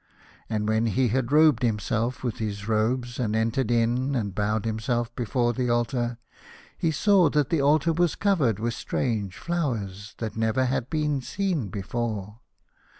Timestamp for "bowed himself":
4.33-5.15